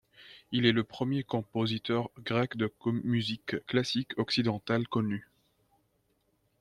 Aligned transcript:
Il 0.51 0.65
est 0.65 0.71
le 0.71 0.83
premier 0.83 1.23
compositeur 1.23 2.09
grec 2.17 2.57
de 2.57 2.71
musique 3.03 3.63
classique 3.67 4.13
occidentale 4.17 4.87
connu. 4.87 5.29